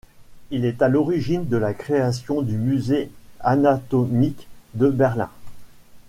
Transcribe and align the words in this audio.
Il 0.49 0.65
est 0.65 0.81
à 0.81 0.87
l’origine 0.87 1.47
de 1.47 1.57
la 1.57 1.75
création 1.75 2.41
du 2.41 2.57
musée 2.57 3.11
anatomique 3.43 4.47
de 4.73 4.89
Berlin. 4.89 5.29